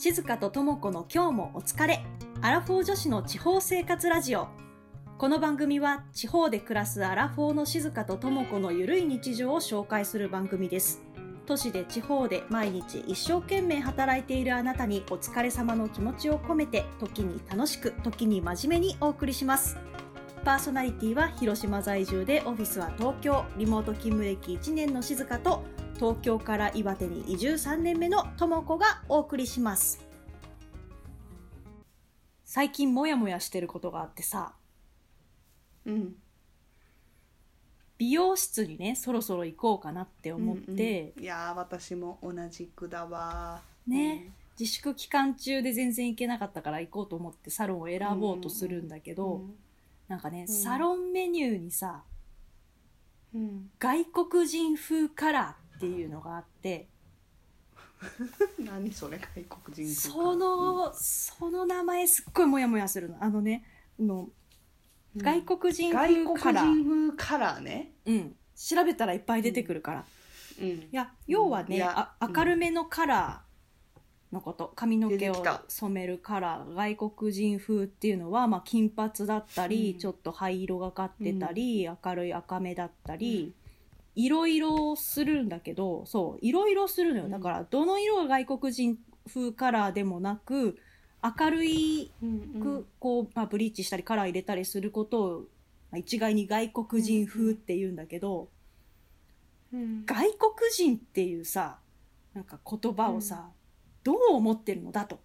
[0.00, 2.04] 静香と智子の今日もお疲れ。
[2.40, 4.46] アラフォー女子の地方生活ラジオ。
[5.18, 11.02] この番組は地方で暮らすアラフォーの静香と智子のゆるい日常を紹介する番組です。
[11.46, 19.76] 都市で地方で毎日一生懸命働いているあなたにお疲れ様の気持ちを込めて時に楽しく時に真面目にお送りします。
[20.44, 25.64] パーソナリティは広島在住でオフィスは東京、リモート勤務歴1年の静香と
[25.98, 30.06] 東京から岩手に移住3年目の智子がお送りします。
[32.44, 34.54] 最近モヤモヤしてることがあってさ、
[35.84, 36.14] うん。
[37.98, 41.24] 美容室にね、そろそろ行こうかなって思って、うんうん。
[41.24, 43.60] いやー私も同じくだわ。
[43.88, 49.42] ね、自粛期間中で全然行けなかったから行こうと思ってサロンを選ぼうとするんだけど、
[50.06, 50.48] なんかね、ん。
[50.48, 52.04] サロンメニューにさ、
[53.34, 56.88] うん、うん、外国人風カラーっていうのがあって、
[58.58, 63.16] 何それ外国人風その、その名前すっごいモヤモヤするの。
[63.22, 63.64] あのね、
[63.98, 64.28] あの
[65.16, 66.64] うん外国人外風国カラー。
[66.64, 68.36] 人風カラーねうん。
[68.54, 70.04] 調べたらいっぱい出てくるから。
[70.60, 74.72] うんいや、要はね、あ明るめのカラーのこと。
[74.74, 76.74] 髪の毛を染めるカラー。
[76.74, 83.54] 外国人風っていうのは、まあ、金髪だったり、うんちょっと灰色がかってたり、明るい赤目だったり、
[84.18, 87.24] いろいろするんだけど、そう、いろいろするのよ。
[87.26, 87.30] うん。
[87.30, 90.76] だから、どの色が外国人風カラーでもなく、
[91.22, 95.38] 明るいうんくこう、まあ、ブリーチしたりカラー入れたりすることを、
[95.92, 98.48] まあ一概に外国人風って言うんだけど、
[99.72, 100.04] うん。
[100.04, 101.78] 外国人っていうさ
[102.34, 103.50] なんか言葉をさ、
[104.02, 105.20] どう思ってるのだと。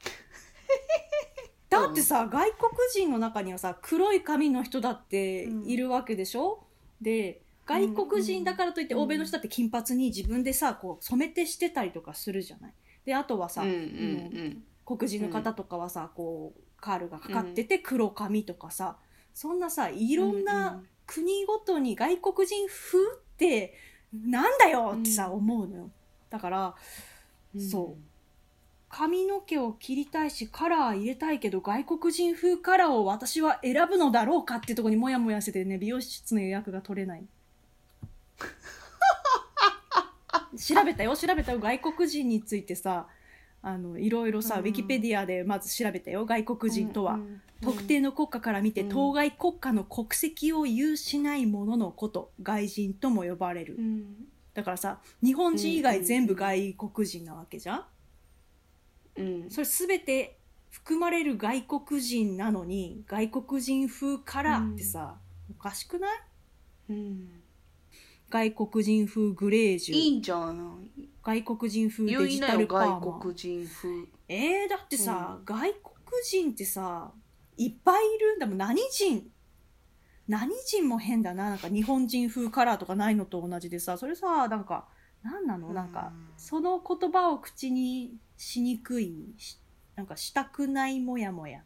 [1.68, 6.67] だってさ、外国人の中にはさ黒い髪の人だっているわけでしょ、
[7.00, 12.72] で外国人だからといってうん欧米の人だって金髪に自分でさこう染めてしてたりとかするじゃない？
[13.04, 18.96] であとはさ、うんうん黒人の方とかはさ、こうカールがかかってて黒髪とかさ、
[19.34, 23.74] そんなさいろんな国ごとに外国人風って
[24.14, 25.32] なんだよってさ、うん。
[25.34, 25.90] 思うのよ。
[26.30, 26.74] だから
[27.54, 27.60] うん。
[27.60, 28.02] そう
[28.88, 37.24] 髪の毛を切りたいしカラー入れたいけど外国人風カラーを私は選ぶのだろうかっていうところにモヤモヤしててね美容室の予約が取れない。
[40.56, 41.58] 調べたよ調べたよ。
[41.58, 43.06] 外国人についてさ
[43.60, 44.60] あのいろいろさ、うん。
[44.60, 48.88] ウィキペディアでまず調べたよ外国人とは、うんうん特定の国家から見てうん。
[48.88, 54.14] 当該国家の国籍を有しない者のこと外人とも呼ばれる、うん。
[54.54, 56.04] だからさ日本人以外うん。
[56.04, 57.84] 全部外国人なわけじゃん、
[59.18, 59.50] うん。
[59.50, 60.38] それ全て
[60.70, 65.16] 含まれる外国人なのに外国人風カラーってさ、
[65.50, 66.10] おかしくない？
[66.90, 67.28] うん。
[68.30, 69.94] 外国人風グレージュ。
[69.96, 70.90] いいじゃん
[71.22, 73.88] 外国人風言デジタルパーマ外国人風。
[74.28, 75.44] えー、だってさ、うん。
[75.44, 75.72] 外国
[76.24, 77.10] 人ってさ
[77.56, 79.30] いっぱいいるんだもん何人。
[80.28, 81.48] 何人も変だな。
[81.48, 84.86] なんか日本人風カラーとかないのと同じでさそれさなんか
[85.22, 85.72] 何なの？
[85.72, 89.58] なんかうんその言葉を口にしにくいし
[89.96, 91.62] なんかしたくないもやもや。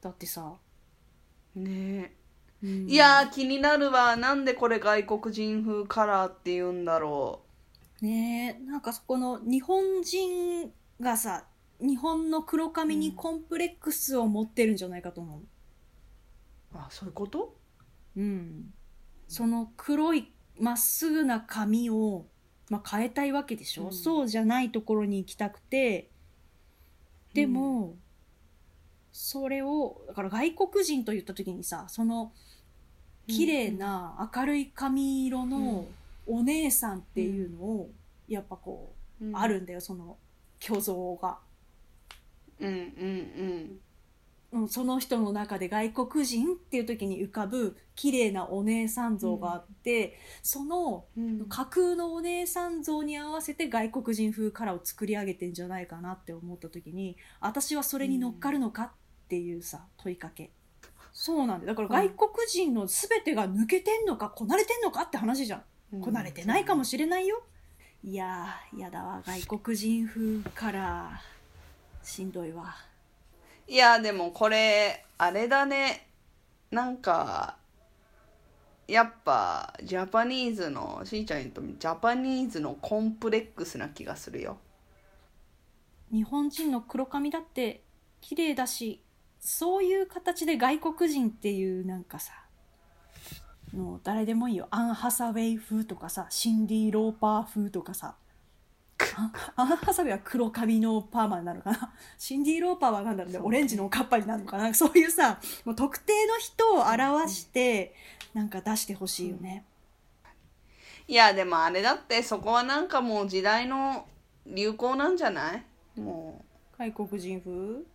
[0.00, 0.54] だってさ、
[1.54, 2.14] ね
[2.62, 2.88] うん。
[2.88, 4.16] いやー気になるわ。
[4.16, 7.42] なんでこれ外国人風カラーって言うんだろ
[8.00, 8.64] ねえ。
[8.64, 11.44] なんかそこの日本人がさ
[11.80, 15.44] 日本の黒髪にコンプレックスを持ってるんじゃないかと思う、う。
[16.74, 17.56] あそういうこと？
[18.16, 18.72] うん、
[19.26, 22.26] その黒いまっすぐな髪を、
[22.70, 23.92] まあ、変えたいわけでしょ、うん。
[23.92, 26.10] そうじゃないところに行きたくて。
[27.34, 27.96] でも、
[29.12, 32.32] それをだから外国人と言った時にさその
[33.26, 35.86] 綺麗な明るい髪色の
[36.26, 37.90] お姉さんっていうのを、
[38.28, 39.36] やっぱこう、うん。
[39.36, 40.16] あるんだよその
[40.60, 41.38] 虚像が。
[42.58, 43.80] うんうんうん、
[44.68, 51.46] その人の中で外国人っていう時に浮かぶ綺麗なお姉さん像があって、そのうん。
[51.48, 58.90] 架空のお姉さん像に合わせて外国人風カラーを作り上げてんじゃないかなって思った時に私はそれに乗っかるのかっ
[59.28, 60.50] ていうさ問いかけ。
[61.14, 61.74] そうなんだよ。
[61.74, 65.62] だから外国人の全てが抜けてんのかこなれてんのかって話じゃ
[65.96, 66.00] ん。
[66.00, 67.42] こなれてないかもしれないよ。
[68.04, 69.22] いやーやだわ。
[69.24, 72.06] 外国人風カラー。
[72.06, 72.74] しんどいわ
[73.68, 76.06] いやでもこれあれだね。
[76.70, 77.56] なんか
[78.88, 84.58] やっぱジャパニーズのしーちゃん言うとジャパニーズのコンプレックスな気がするよ。
[86.10, 87.82] 日本人の黒髪だって
[88.20, 89.00] 綺麗だし
[89.40, 92.32] そういう形で外国人っていうなんかさ
[93.72, 94.66] もう誰でもいいよ。
[94.70, 98.16] アン・ハサウェイ風とかさシンディ・ローパー風とかさ。
[99.56, 101.92] アンハサウェイは黒髪のパーマになるのかな？
[102.18, 103.38] シンディ・ローパーはなんだろうね。
[103.40, 104.72] オレンジのおかっぱになるのかな？
[104.74, 107.94] そういうさもう特定の人を表して
[108.34, 109.64] なんか出してほしいよね、
[111.06, 114.06] いやでもあれだってそこはなんかもう時代の
[114.46, 116.00] 流行なんじゃない？
[116.00, 116.42] も
[116.78, 117.50] 外国人風？
[117.50, 117.86] う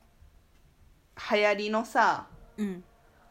[1.31, 2.27] 流行りのさ
[2.57, 2.83] うん。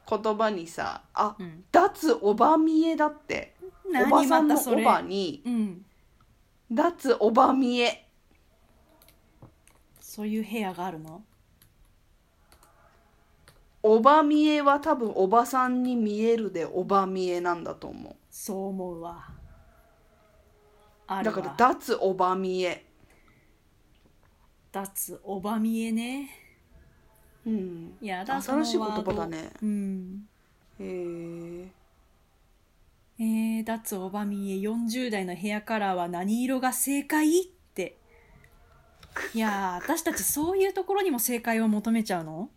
[0.09, 1.65] 言葉にさあ、うん。
[1.73, 3.55] 脱おば見えだって。
[3.89, 5.87] おば何さんのおまたそればにうん
[6.71, 8.09] 脱おば見え
[10.01, 11.23] そういう部屋があるの？
[13.83, 19.29] おば見えは多分おばさんに見えるでおば見えなんだと思そう思うわ。
[21.09, 22.85] だから脱おば見え
[24.73, 26.31] 脱おば見えね。
[27.47, 27.97] うん。
[28.01, 29.51] いやだ新しい言葉だね。
[29.63, 30.29] うん。
[30.81, 31.71] へえ
[33.19, 37.99] えー、脱おばみえ40代のヘアカラーは何色が正解って。
[39.33, 42.51] いやー私たちそういうところにも正解を求めちゃうの？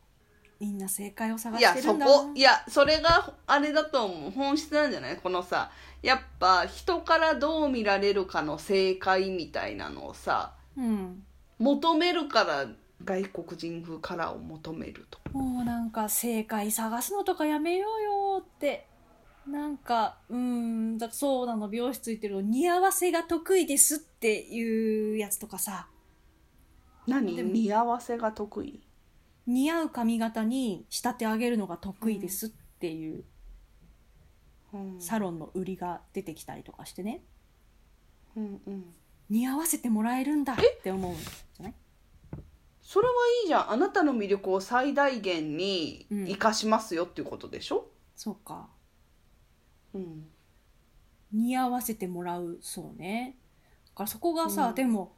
[0.59, 4.31] みんな正解を探いやそしてるんだこいやそれがあれだと思う。
[4.31, 5.15] 本質なんじゃない？
[5.15, 5.71] このさ
[6.01, 11.23] やっぱ人からどう見られるかの正解みたいなのをさうん。
[11.59, 12.67] 求めるから
[13.05, 15.19] 外国人風カラーを求めると。
[15.31, 18.88] もうなんか正解探すのとかやめようよって
[19.51, 25.87] なんかうーんだそうなの美容室ついてるの似合わせが得意ですっていうやつとかさ。
[27.07, 27.33] 何？
[27.33, 28.81] 似合わせが得意？
[29.47, 33.23] 似合う髪型に仕立て上げるのが得意ですっていう。
[34.73, 35.01] うん。
[35.01, 37.23] サロンの売りが出てきたりとかしてね。
[38.35, 38.85] うんうん。
[39.29, 41.73] 似合わせてもらえるんだって思うんじゃない？
[42.81, 43.13] それは
[43.43, 43.71] いいじゃん。
[43.71, 46.25] あなたの魅力を最大限にうん。
[46.25, 48.69] 生かしますよっていうことでしょ、そうか
[49.93, 50.27] うん。
[51.31, 53.37] 似合わせてもらうそうね。
[53.87, 54.75] だからそこがさ、うん。
[54.75, 55.13] でも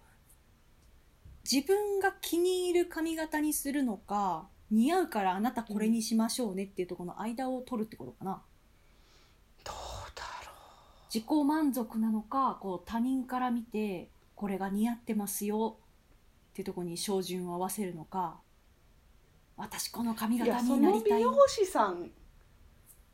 [1.49, 8.41] 自分が気に入る髪型にするのか似合うからあなたこれにしましょうねっていうところの間を取るってことかな。
[9.63, 9.75] どう
[10.15, 10.53] だろ
[11.13, 15.77] 自己満足なのかこう他人から見てこれが似合ってますよ
[16.51, 18.39] っていうところに照準を合わせるのか。
[19.57, 21.21] 私この髪型になりたい。
[21.21, 22.09] の美容師さん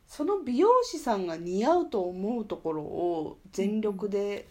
[0.08, 4.48] その美容師さんが似合うと思うところを全力で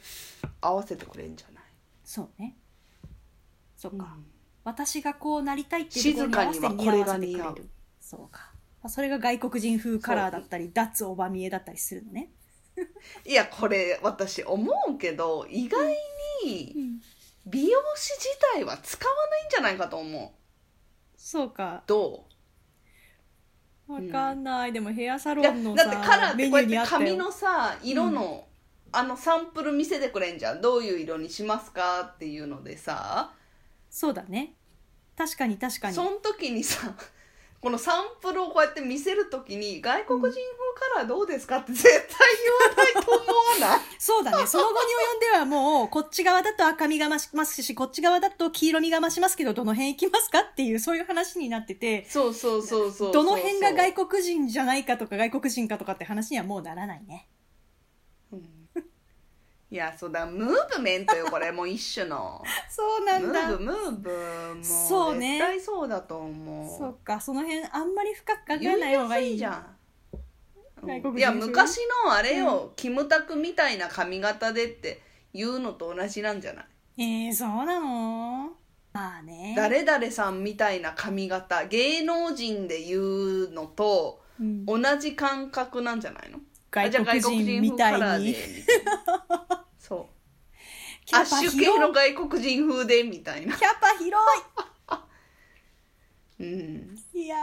[0.62, 1.63] 合わせてくれんじゃない、
[2.06, 2.56] そうね。
[3.75, 4.25] そっか、うん。
[4.63, 7.69] 私がこうなりたいっていうところに合わせて静かにはこれ似合わせてくれが似合うる。
[8.00, 8.51] そうか、
[8.83, 12.30] まあ、それが外国人風カラーだったり脱オバ見えだったりするのね、
[13.25, 15.95] いやこれ私思うけど意外
[16.45, 17.01] に
[17.48, 20.30] 美容師自体は使わないんじゃないかと思う。
[21.18, 21.83] そうか。
[21.88, 22.26] ど
[23.88, 28.45] わかんない、でもヘアサロンのだってカラーってこうやって髪のさ色の、
[28.92, 30.62] あのサンプル見せてくれんじゃん。
[30.62, 33.31] どういう色にしますかっていうのでさ。
[33.89, 34.54] そうだね。
[35.18, 35.94] 確かに確かに。
[35.94, 36.94] その時にさ
[37.59, 43.19] このサンプルをこうやって見せる時に外国人風カラーどうですかって絶対言わないと思
[43.65, 43.80] わない？
[44.00, 44.45] そうだね。
[44.48, 57.27] その後に及んではもうこっち側だと赤みが増しますしこっち側だと黄色みが増しますけどどの辺行きますかっていうそういう話になっててそうそうそうそうどの辺が外国人じゃないかとか外国人かとかって話にはもうならないね。
[57.31, 57.37] うん
[59.69, 62.41] いやそうだムーブメントよこれもう一種の。
[62.69, 63.41] そうなムんだ。
[63.50, 64.09] ーブムーブ
[64.55, 65.38] もうそうね。
[65.39, 66.77] 絶対そうだと思う。
[66.77, 69.38] そっかその辺あんまり深く考えない方がいい。
[69.38, 69.77] じゃん。
[71.17, 75.01] いや風昔のあれよ、キムタクみたいな髪型でって
[75.33, 76.62] 言うのと同じなんじゃな
[76.95, 77.03] い？
[77.27, 78.51] えー、そうなの？
[78.93, 79.53] まあね。
[79.57, 81.65] 誰々さんみたいな髪型。
[81.65, 84.65] 芸能人で言うのとうん。
[84.65, 86.39] 同じ感覚なんじゃないの？
[86.69, 88.36] 外あじゃあ国人みたいに
[89.88, 91.06] そう。
[91.06, 91.79] キャパアッシュ系広い。
[91.79, 93.56] の外国人風でみたいな。
[93.56, 94.15] キャパ広
[96.39, 96.98] うん。
[97.13, 97.38] いいや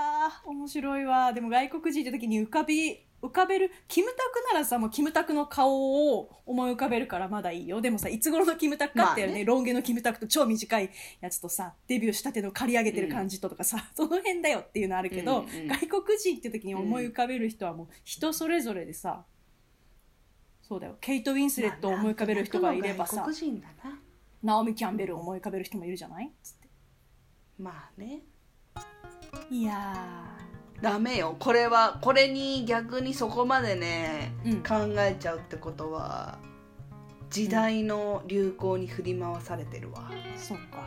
[0.45, 1.33] ー面白いわ。
[1.33, 7.81] でも外国人って時に浮かび浮かべるキムタクならさもうキムタクの顔を思い浮かべるからまだいいよ。
[7.81, 9.45] でもさいつ頃のキムタクかってよね,、まあね。
[9.47, 10.91] ロン毛のキムタクと超短い
[11.23, 19.25] やつとさデビューしたての刈り上げてる感じととかさ、その辺だよっていうのあるけど、うんうん外国人って時に思い浮かべる人はもう人それぞれでさ
[20.66, 20.97] そうだよ。
[21.00, 23.16] ケイト・ウィンスレットを思い浮かべる人がいればさ。
[23.16, 23.99] 外国人だな。
[24.42, 26.33] ナオミ・キャンベルを思い浮かべる人もいるじゃない？
[26.42, 26.68] つって。
[27.59, 28.23] まあね。
[29.50, 30.26] いや
[30.80, 31.37] ダメよ。
[31.38, 34.62] これはこれに逆にそこまでね、うん。
[34.62, 36.38] 考えちゃうってことは
[37.30, 40.87] 時代の流行に振り回されてるわ、ーそっか。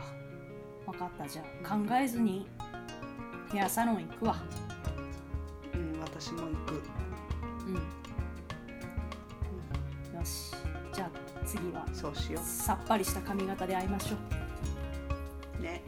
[0.86, 1.28] 分かった。
[1.28, 2.46] じゃあ考えずに
[3.52, 4.36] ヘアサロン行くわ。
[5.74, 6.82] うん私も行く。
[7.66, 7.74] うん。
[7.74, 7.80] よ
[10.28, 10.52] し
[10.92, 14.16] じゃあ次はそうしよさっぱりした髪型で会いましょ
[15.58, 15.62] う。
[15.62, 15.82] ね。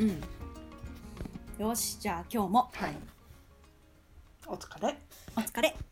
[0.00, 0.20] ううん。
[1.68, 2.70] よしじゃあ今日も。
[2.72, 2.96] はい。
[4.46, 4.98] お疲れ。
[5.36, 5.91] お疲れ